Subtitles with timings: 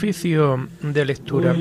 [0.00, 1.54] Oficio de lectura.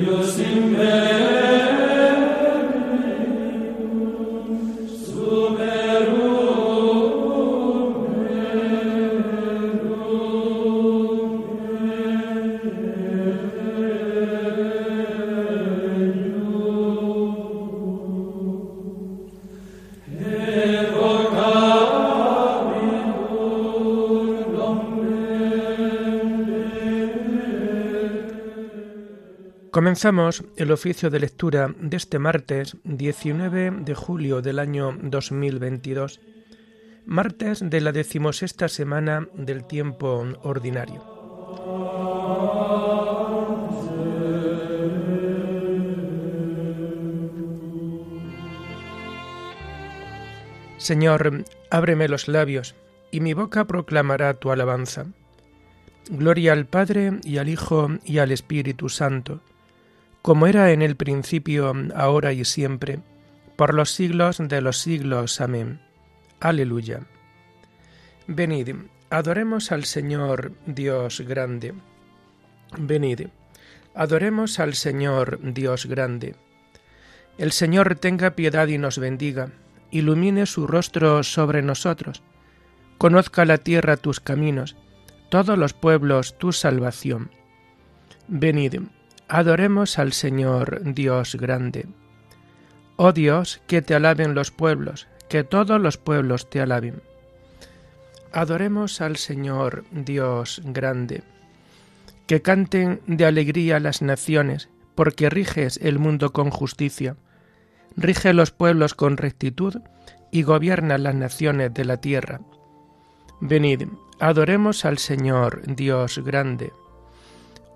[29.80, 36.20] Comenzamos el oficio de lectura de este martes 19 de julio del año 2022,
[37.06, 41.02] martes de la decimosexta semana del tiempo ordinario.
[50.76, 52.76] Señor, ábreme los labios,
[53.12, 55.06] y mi boca proclamará tu alabanza.
[56.10, 59.40] Gloria al Padre y al Hijo y al Espíritu Santo
[60.22, 63.00] como era en el principio, ahora y siempre,
[63.56, 65.42] por los siglos de los siglos.
[65.42, 65.82] Amén.
[66.40, 67.02] Aleluya.
[68.28, 68.76] Venid,
[69.10, 71.74] adoremos al Señor Dios grande.
[72.78, 73.28] Venid,
[73.96, 76.36] adoremos al Señor Dios grande.
[77.38, 79.52] El Señor tenga piedad y nos bendiga,
[79.92, 82.22] ilumine su rostro sobre nosotros,
[82.98, 84.76] conozca la tierra tus caminos,
[85.30, 87.32] todos los pueblos tu salvación.
[88.28, 88.82] Venid,
[89.32, 91.86] Adoremos al Señor Dios grande.
[92.96, 97.04] Oh Dios, que te alaben los pueblos, que todos los pueblos te alaben.
[98.32, 101.22] Adoremos al Señor Dios grande.
[102.26, 107.16] Que canten de alegría las naciones, porque riges el mundo con justicia.
[107.96, 109.76] Rige los pueblos con rectitud
[110.32, 112.42] y gobierna las naciones de la tierra.
[113.42, 113.84] Venid,
[114.20, 116.74] adoremos al Señor Dios grande.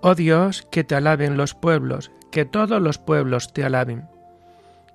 [0.06, 4.06] Oh Dios, que te alaben los pueblos, que todos los pueblos te alaben.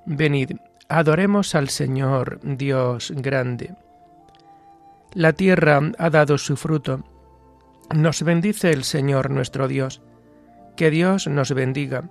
[0.06, 0.52] Venid,
[0.88, 3.74] adoremos al Señor Dios grande.
[5.16, 7.04] La tierra ha dado su fruto.
[7.92, 10.04] Nos bendice el Señor nuestro Dios.
[10.76, 12.04] Que Dios nos bendiga,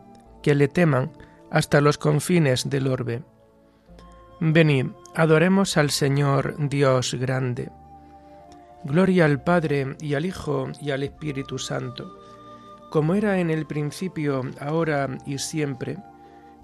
[0.42, 1.12] que le teman
[1.53, 3.22] hasta los confines del orbe.
[4.41, 7.70] Venid, adoremos al Señor Dios grande.
[8.82, 12.18] Gloria al Padre y al Hijo y al Espíritu Santo
[12.91, 15.99] como era en el principio, ahora y siempre,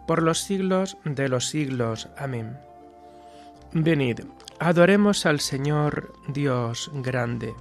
[0.07, 2.09] por los siglos de los siglos.
[2.17, 2.59] Amén.
[3.73, 4.21] Venid,
[4.59, 7.55] adoremos al Señor Dios grande.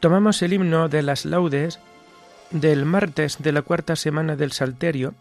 [0.00, 1.80] Tomamos el himno de las laudes
[2.50, 5.14] del martes de la cuarta semana del Salterio,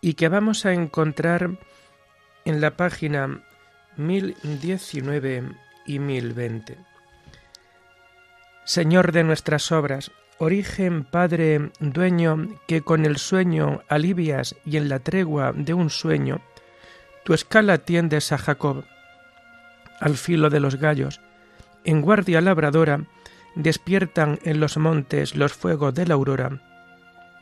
[0.00, 1.58] y que vamos a encontrar
[2.44, 3.42] en la página
[3.96, 5.44] 1019
[5.86, 6.78] y 1020.
[8.64, 15.00] Señor de nuestras obras, origen, Padre, dueño, que con el sueño alivias y en la
[15.00, 16.40] tregua de un sueño,
[17.24, 18.84] tu escala tiendes a Jacob.
[20.00, 21.20] Al filo de los gallos,
[21.84, 23.04] en guardia labradora,
[23.54, 26.62] despiertan en los montes los fuegos de la aurora,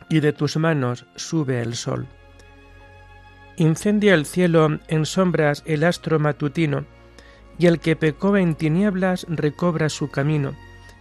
[0.08, 2.08] y de tus manos sube el sol.
[3.60, 6.84] Incendia el cielo en sombras el astro matutino,
[7.58, 10.54] y el que pecó en tinieblas recobra su camino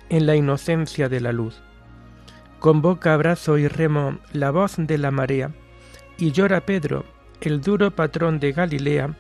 [0.10, 1.62] en la inocencia de la luz.
[2.58, 5.52] Convoca abrazo y remo la voz de la marea,
[6.18, 7.06] y llora Pedro,
[7.42, 9.16] el duro patrón de Galilea,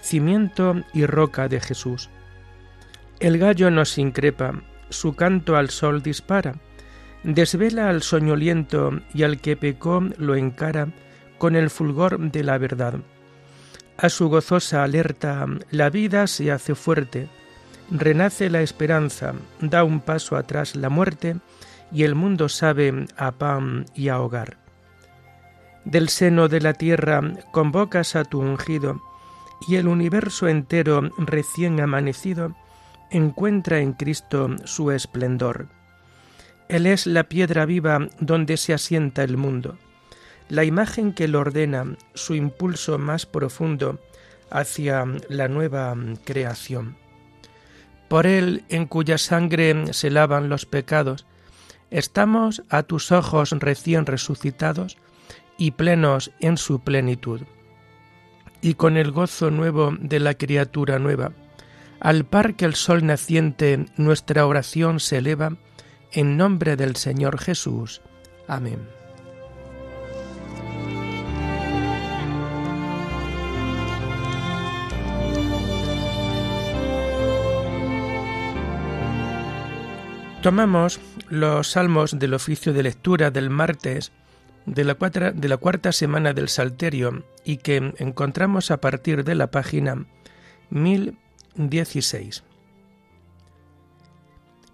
[0.00, 2.08] cimiento y roca de Jesús.
[3.18, 6.54] El gallo nos increpa, su canto al sol dispara,
[7.24, 10.92] desvela al soñoliento y al que pecó lo encara,
[11.38, 13.00] con el fulgor de la verdad.
[13.98, 17.28] A su gozosa alerta la vida se hace fuerte,
[17.90, 21.36] renace la esperanza, da un paso atrás la muerte,
[21.92, 24.58] y el mundo sabe a pan y a hogar.
[25.84, 27.22] Del seno de la tierra
[27.52, 29.00] convocas a tu ungido,
[29.66, 32.54] y el universo entero recién amanecido
[33.10, 35.68] encuentra en Cristo su esplendor.
[36.68, 39.78] Él es la piedra viva donde se asienta el mundo
[40.48, 43.98] la imagen que lo ordena, su impulso más profundo
[44.50, 45.94] hacia la nueva
[46.24, 46.96] creación.
[48.08, 51.26] Por él, en cuya sangre se lavan los pecados,
[51.90, 54.96] estamos a tus ojos recién resucitados
[55.58, 57.42] y plenos en su plenitud.
[58.60, 61.32] Y con el gozo nuevo de la criatura nueva,
[62.00, 65.56] al par que el sol naciente nuestra oración se eleva,
[66.12, 68.00] en nombre del Señor Jesús.
[68.46, 69.05] Amén.
[80.46, 84.12] Retomamos los salmos del oficio de lectura del martes
[84.64, 89.50] de la, de la cuarta semana del Salterio y que encontramos a partir de la
[89.50, 90.06] página
[90.70, 92.44] 1016.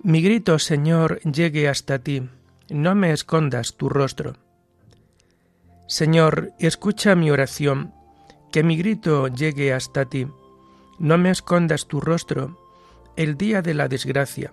[0.03, 2.29] Mi grito, Señor, llegue hasta ti,
[2.69, 4.35] no me escondas tu rostro.
[5.89, 7.95] Señor, escucha mi oración,
[8.53, 10.27] que mi grito llegue hasta ti,
[10.99, 12.59] no me escondas tu rostro
[13.17, 14.53] el día de la desgracia.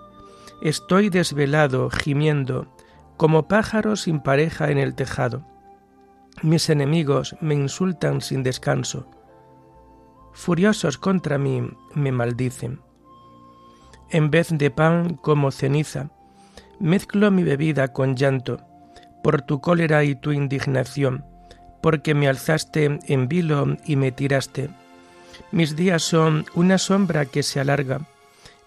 [0.61, 2.67] Estoy desvelado, gimiendo,
[3.17, 5.43] como pájaro sin pareja en el tejado.
[6.43, 9.09] Mis enemigos me insultan sin descanso.
[10.33, 12.79] Furiosos contra mí me maldicen.
[14.11, 16.11] En vez de pan como ceniza,
[16.79, 18.59] mezclo mi bebida con llanto,
[19.23, 21.25] por tu cólera y tu indignación,
[21.81, 24.69] porque me alzaste en vilo y me tiraste.
[25.51, 28.01] Mis días son una sombra que se alarga,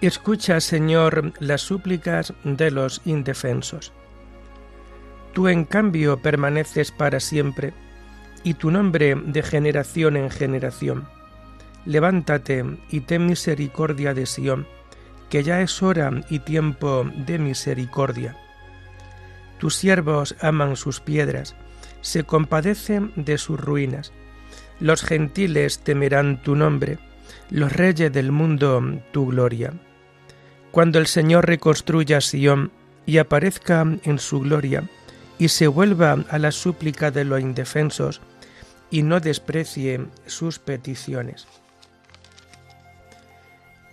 [0.00, 3.92] Escucha, Señor, las súplicas de los indefensos.
[5.32, 7.72] Tú, en cambio, permaneces para siempre,
[8.44, 11.08] y tu nombre de generación en generación.
[11.84, 14.68] Levántate y ten misericordia de Sión,
[15.30, 18.36] que ya es hora y tiempo de misericordia.
[19.58, 21.56] Tus siervos aman sus piedras,
[22.02, 24.12] se compadecen de sus ruinas.
[24.78, 26.98] Los gentiles temerán tu nombre,
[27.50, 28.80] los reyes del mundo
[29.10, 29.72] tu gloria.
[30.70, 32.70] Cuando el Señor reconstruya Sión
[33.06, 34.84] y aparezca en su gloria,
[35.38, 38.20] y se vuelva a la súplica de los indefensos,
[38.90, 41.46] y no desprecie sus peticiones.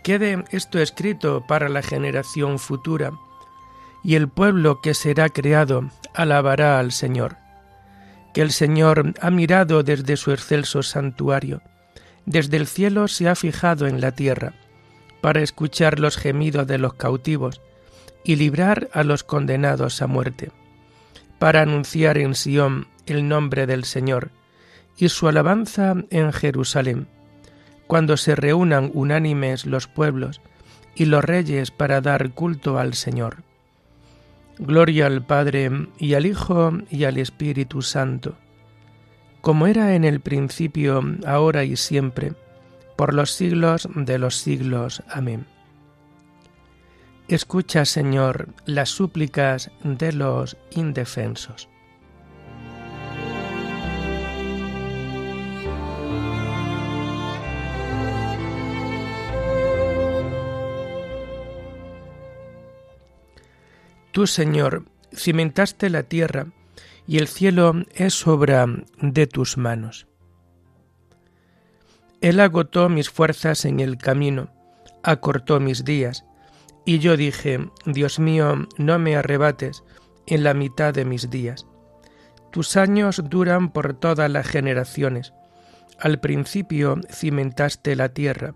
[0.03, 3.11] Quede esto escrito para la generación futura,
[4.03, 7.37] y el pueblo que será creado alabará al Señor,
[8.33, 11.61] que el Señor ha mirado desde su excelso santuario,
[12.25, 14.53] desde el cielo se ha fijado en la tierra,
[15.21, 17.61] para escuchar los gemidos de los cautivos
[18.23, 20.51] y librar a los condenados a muerte,
[21.39, 24.31] para anunciar en Sión el nombre del Señor
[24.97, 27.07] y su alabanza en Jerusalén,
[27.87, 30.41] cuando se reúnan unánimes los pueblos
[30.95, 33.43] y los reyes para dar culto al Señor.
[34.57, 35.69] Gloria al Padre
[35.99, 38.35] y al Hijo y al Espíritu Santo,
[39.41, 42.33] como era en el principio, ahora y siempre,
[42.95, 45.03] por los siglos de los siglos.
[45.09, 45.45] Amén.
[47.27, 51.69] Escucha, Señor, las súplicas de los indefensos.
[64.11, 66.47] Tú, Señor, cimentaste la tierra,
[67.05, 68.65] y el cielo es obra
[69.01, 70.07] de tus manos.
[72.21, 74.49] Él agotó mis fuerzas en el camino,
[75.03, 76.25] acortó mis días,
[76.85, 79.83] y yo dije, Dios mío, no me arrebates
[80.27, 81.67] en la mitad de mis días.
[82.51, 85.33] Tus años duran por todas las generaciones.
[85.99, 88.53] Al principio cimentaste la tierra,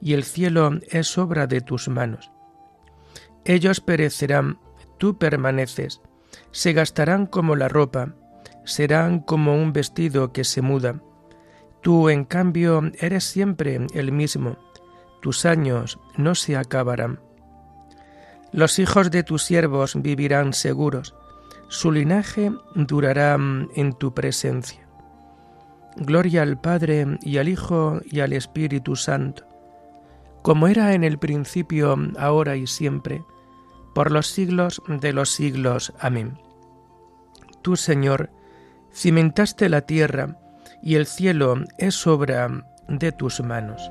[0.00, 2.30] y el cielo es obra de tus manos.
[3.44, 4.58] Ellos perecerán,
[4.98, 6.00] tú permaneces,
[6.50, 8.14] se gastarán como la ropa,
[8.64, 11.00] serán como un vestido que se muda
[11.86, 14.56] Tú, en cambio, eres siempre el mismo,
[15.22, 17.20] tus años no se acabarán.
[18.50, 21.14] Los hijos de tus siervos vivirán seguros,
[21.68, 24.84] su linaje durará en tu presencia.
[25.94, 29.46] Gloria al Padre y al Hijo y al Espíritu Santo,
[30.42, 33.22] como era en el principio, ahora y siempre,
[33.94, 35.92] por los siglos de los siglos.
[36.00, 36.36] Amén.
[37.62, 38.30] Tú, Señor,
[38.92, 40.40] cimentaste la tierra,
[40.86, 42.48] y el cielo es obra
[42.86, 43.90] de tus manos.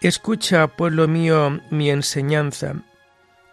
[0.00, 2.74] Escucha, pueblo mío, mi enseñanza,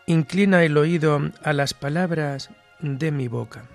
[0.08, 3.66] inclina el oído a las palabras de mi boca.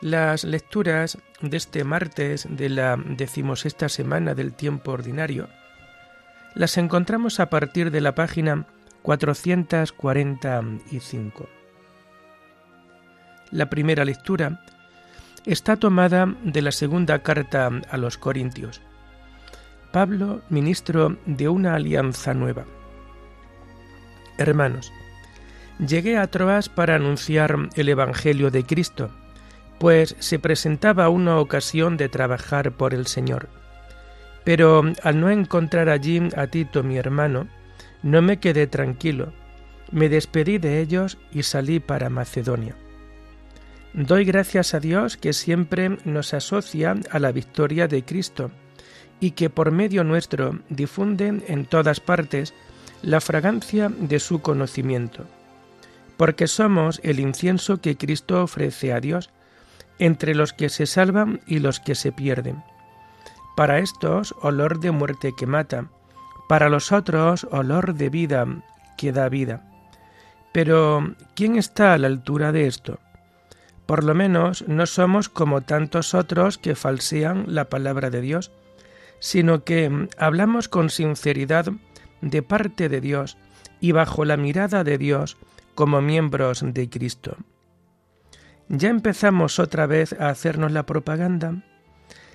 [0.00, 5.48] Las lecturas de este martes de la decimosexta semana del tiempo ordinario
[6.54, 8.66] las encontramos a partir de la página
[9.02, 11.48] 445.
[13.50, 14.60] La primera lectura
[15.44, 18.80] está tomada de la segunda carta a los Corintios.
[19.92, 22.64] Pablo, ministro de una alianza nueva.
[24.38, 24.92] Hermanos,
[25.78, 29.10] llegué a Troas para anunciar el Evangelio de Cristo,
[29.78, 33.48] pues se presentaba una ocasión de trabajar por el Señor.
[34.44, 37.48] Pero al no encontrar allí a Tito mi hermano,
[38.02, 39.32] no me quedé tranquilo,
[39.90, 42.76] me despedí de ellos y salí para Macedonia.
[43.94, 48.50] Doy gracias a Dios que siempre nos asocia a la victoria de Cristo
[49.20, 52.52] y que por medio nuestro difunde en todas partes
[53.02, 55.26] la fragancia de su conocimiento,
[56.16, 59.30] porque somos el incienso que Cristo ofrece a Dios
[59.98, 62.62] entre los que se salvan y los que se pierden.
[63.56, 65.88] Para estos, olor de muerte que mata,
[66.48, 68.46] para los otros, olor de vida
[68.96, 69.62] que da vida.
[70.52, 72.98] Pero, ¿quién está a la altura de esto?
[73.86, 78.50] Por lo menos no somos como tantos otros que falsean la palabra de Dios,
[79.20, 81.66] sino que hablamos con sinceridad
[82.20, 83.36] de parte de Dios
[83.80, 85.36] y bajo la mirada de Dios
[85.74, 87.36] como miembros de Cristo.
[88.68, 91.62] ¿Ya empezamos otra vez a hacernos la propaganda?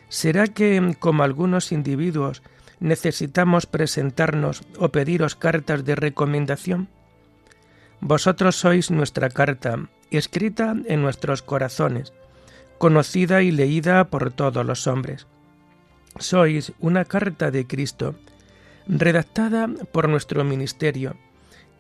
[0.10, 2.42] ¿Será que, como algunos individuos,
[2.80, 6.90] necesitamos presentarnos o pediros cartas de recomendación?
[8.02, 9.78] Vosotros sois nuestra carta,
[10.10, 12.12] escrita en nuestros corazones,
[12.80, 15.28] conocida y leída por todos los hombres.
[16.18, 18.16] Sois una carta de Cristo,
[18.88, 21.18] redactada por nuestro ministerio,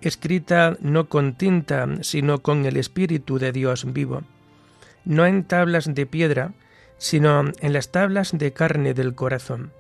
[0.02, 4.22] escrita no con tinta, sino con el Espíritu de Dios vivo,
[5.04, 6.54] no en tablas de piedra,
[7.00, 9.72] sino en las tablas de carne del corazón.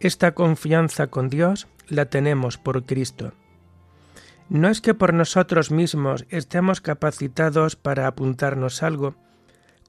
[0.00, 3.32] Esta confianza con Dios la tenemos por Cristo.
[4.48, 9.14] No es que por nosotros mismos estemos capacitados para apuntarnos algo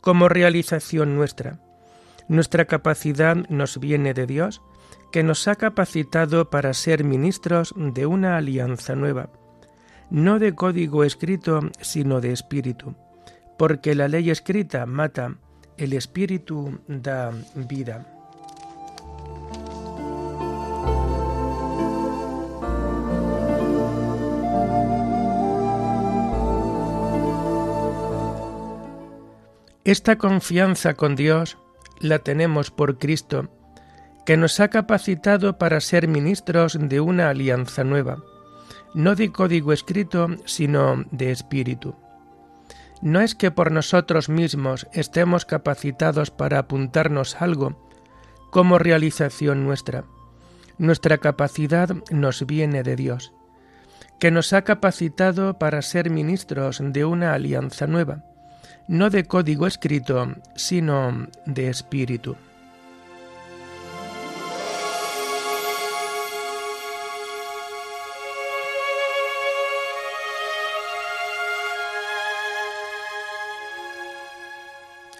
[0.01, 1.59] como realización nuestra.
[2.27, 4.61] Nuestra capacidad nos viene de Dios,
[5.11, 9.29] que nos ha capacitado para ser ministros de una alianza nueva,
[10.09, 12.95] no de código escrito, sino de espíritu,
[13.57, 15.37] porque la ley escrita mata,
[15.79, 18.05] el espíritu da vida.
[29.85, 31.57] Esta confianza con Dios
[31.99, 33.49] la tenemos por Cristo,
[34.25, 38.21] que nos ha capacitado para ser ministros de una alianza nueva,
[38.93, 41.95] no de código escrito, sino de espíritu.
[43.01, 47.89] No es que por nosotros mismos estemos capacitados para apuntarnos algo
[48.51, 50.03] como realización nuestra.
[50.77, 53.33] Nuestra capacidad nos viene de Dios,
[54.19, 58.23] que nos ha capacitado para ser ministros de una alianza nueva,
[58.87, 62.35] no de código escrito, sino de espíritu.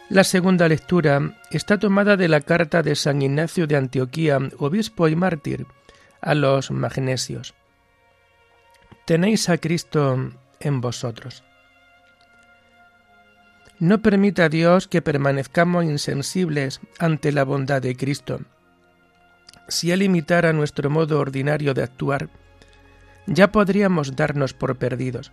[0.10, 5.16] La segunda lectura está tomada de la carta de San Ignacio de Antioquía, obispo y
[5.16, 5.68] mártir,
[6.20, 7.54] a los magnesios.
[9.06, 11.44] Tenéis a Cristo en vosotros.
[13.78, 18.42] No permita Dios que permanezcamos insensibles ante la bondad de Cristo.
[19.68, 22.30] Si Él imitara nuestro modo ordinario de actuar,
[23.28, 25.32] ya podríamos darnos por perdidos.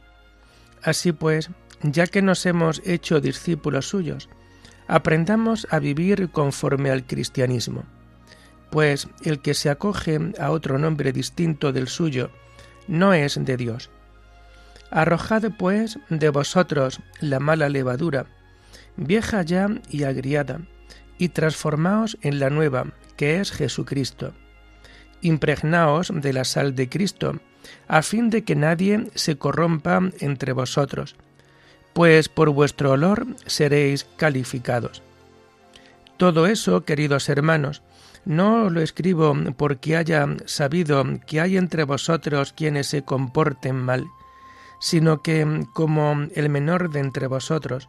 [0.83, 1.49] Así pues,
[1.83, 4.29] ya que nos hemos hecho discípulos suyos,
[4.89, 7.85] aprendamos a vivir conforme al cristianismo,
[8.71, 12.31] pues el que se acoge a otro nombre distinto del suyo
[12.89, 13.91] no es de Dios.
[14.91, 18.27] Arrojad pues de vosotros la mala levadura,
[18.97, 20.61] vieja ya y agriada,
[21.19, 24.33] y transformaos en la nueva, que es Jesucristo.
[25.23, 27.41] Impregnaos de la sal de Cristo,
[27.89, 31.17] a fin de que nadie se corrompa entre vosotros,
[31.97, 35.03] pues por vuestro olor seréis calificados.
[36.19, 37.83] Todo eso, queridos hermanos,
[38.27, 44.05] no lo escribo porque haya sabido que hay entre vosotros quienes se comporten mal,
[44.79, 47.89] sino que, como el menor de entre vosotros,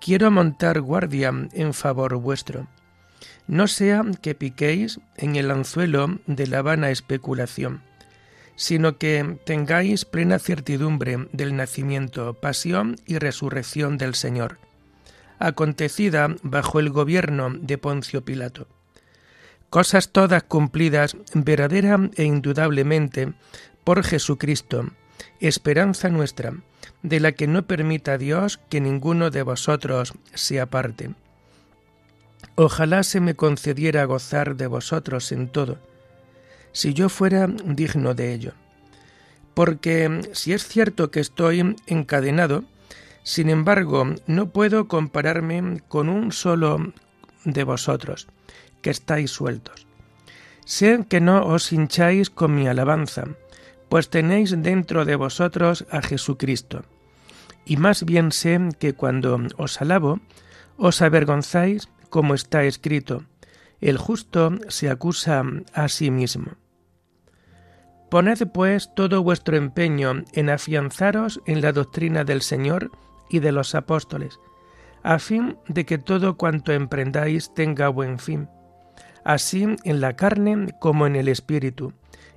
[0.00, 2.68] quiero montar guardia en favor vuestro.
[3.48, 7.82] no sea que piquéis en el anzuelo de la vana especulación,
[8.62, 14.58] sino que tengáis plena certidumbre del nacimiento, pasión y resurrección del Señor,
[15.40, 18.68] acontecida bajo el gobierno de Poncio Pilato.
[19.68, 23.32] Cosas todas cumplidas verdadera e indudablemente
[23.82, 24.92] por Jesucristo,
[25.40, 26.54] esperanza nuestra,
[27.02, 31.10] de la que no permita Dios que ninguno de vosotros se aparte.
[32.54, 35.80] Ojalá se me concediera gozar de vosotros en todo,
[36.72, 38.52] si yo fuera digno de ello.
[39.54, 42.64] Porque si es cierto que estoy encadenado,
[43.22, 46.92] sin embargo no puedo compararme con un solo
[47.44, 48.28] de vosotros,
[48.80, 49.86] que estáis sueltos.
[50.64, 53.24] Sé que no os hincháis con mi alabanza,
[53.88, 56.84] pues tenéis dentro de vosotros a Jesucristo.
[57.64, 60.20] Y más bien sé que cuando os alabo,
[60.76, 63.24] os avergonzáis como está escrito,
[63.80, 66.52] el justo se acusa a sí mismo.
[68.12, 72.90] Poned pues todo vuestro empeño en afianzaros en la doctrina del Señor
[73.30, 74.38] y de los apóstoles,
[75.02, 78.50] a fin de que todo cuanto emprendáis tenga buen fin,
[79.24, 81.94] así en la carne como en el espíritu,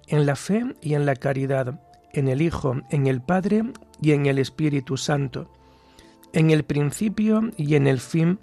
[0.08, 1.78] en la fe y en la caridad,
[2.14, 3.64] en el Hijo, en el Padre
[4.02, 5.52] y en el Espíritu Santo,
[6.32, 8.40] en el principio y en el fin,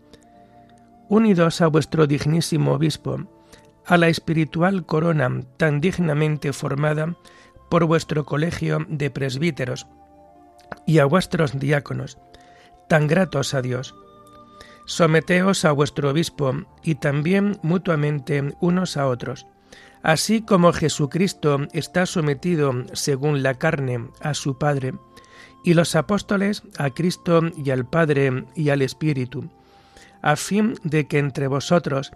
[1.08, 3.26] unidos a vuestro dignísimo obispo,
[3.86, 7.16] a la espiritual corona tan dignamente formada
[7.70, 9.87] por vuestro colegio de presbíteros,
[10.87, 12.18] y a vuestros diáconos,
[12.88, 13.94] tan gratos a Dios.
[14.85, 19.46] Someteos a vuestro obispo y también mutuamente unos a otros
[20.02, 24.94] Así como Jesucristo está sometido según la carne a su Padre,
[25.64, 29.48] y los apóstoles a Cristo y al Padre y al Espíritu,
[30.20, 32.11] a fin de que entre vosotros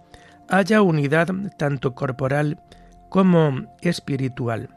[0.49, 2.59] haya unidad tanto corporal
[3.09, 4.69] como espiritual.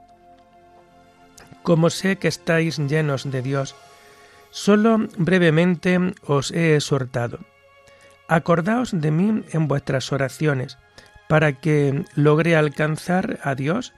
[1.62, 3.74] Como sé que estáis llenos de Dios,
[4.50, 7.40] solo brevemente os he exhortado.
[8.28, 10.78] Acordaos de mí en vuestras oraciones,
[11.28, 13.92] para que logre alcanzar a Dios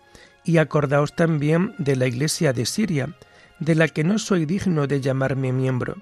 [0.45, 3.15] y acordaos también de la Iglesia de Siria,
[3.59, 5.97] de la que no soy digno de llamarme miembro.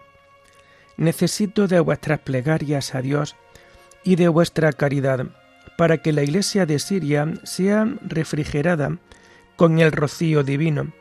[0.96, 3.36] Necesito de vuestras plegarias a Dios
[4.02, 5.26] y de vuestra caridad,
[5.76, 8.98] para que la Iglesia de Siria sea refrigerada
[9.56, 10.92] con el rocío divino,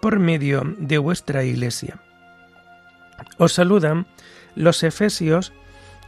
[0.00, 2.00] por medio de vuestra Iglesia.
[3.36, 4.06] Os saludan
[4.54, 5.52] los Efesios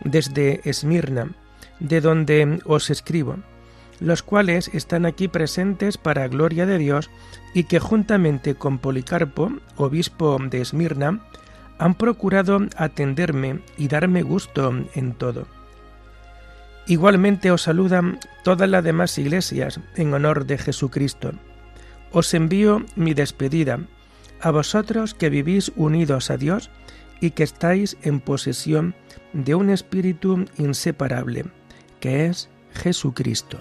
[0.05, 1.33] desde Esmirna,
[1.81, 3.39] de donde os escribo
[4.01, 7.11] los cuales están aquí presentes para gloria de Dios
[7.55, 11.21] y que juntamente con Policarpo, obispo de Esmirna,
[11.79, 15.47] han procurado atenderme y darme gusto en todo.
[16.91, 21.31] Igualmente os saludan todas las demás iglesias en honor de Jesucristo.
[22.11, 23.79] Os envío mi despedida
[24.41, 26.69] a vosotros que vivís unidos a Dios
[27.21, 28.97] y que estáis en posesión
[29.33, 31.45] de un espíritu inseparable,
[32.01, 33.61] que es Jesucristo.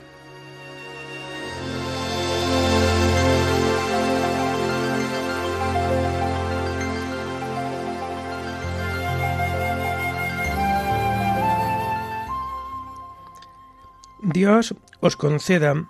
[14.31, 15.87] Dios os conceda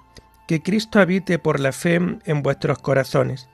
[0.48, 3.50] que Cristo habite por la fe en vuestros corazones,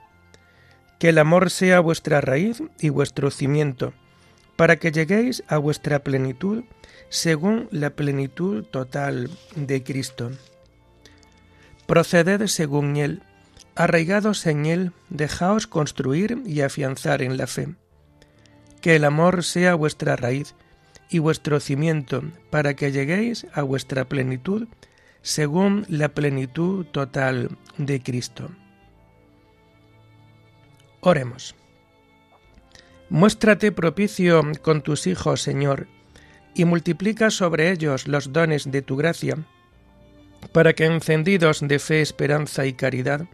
[0.98, 3.92] que el amor sea vuestra raíz y vuestro cimiento,
[4.54, 6.64] para que lleguéis a vuestra plenitud
[7.08, 10.30] según la plenitud total de Cristo.
[11.86, 13.22] Proceded según Él,
[13.74, 17.74] arraigados en Él, dejaos construir y afianzar en la fe.
[18.80, 20.54] Que el amor sea vuestra raíz
[21.08, 24.68] y vuestro cimiento, para que lleguéis a vuestra plenitud,
[25.22, 28.50] según la plenitud total de Cristo.
[31.00, 31.54] Oremos.
[33.08, 35.86] Muéstrate propicio con tus hijos, Señor,
[36.54, 39.36] y multiplica sobre ellos los dones de tu gracia,
[40.52, 43.26] para que encendidos de fe, esperanza y caridad,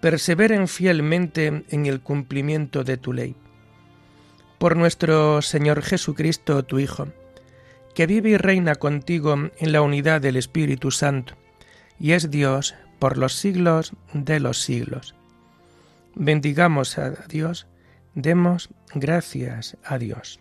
[0.00, 3.36] perseveren fielmente en el cumplimiento de tu ley
[4.62, 7.08] por nuestro Señor Jesucristo, tu Hijo,
[7.96, 11.34] que vive y reina contigo en la unidad del Espíritu Santo,
[11.98, 15.16] y es Dios por los siglos de los siglos.
[16.14, 17.66] Bendigamos a Dios,
[18.14, 20.38] demos gracias a Dios.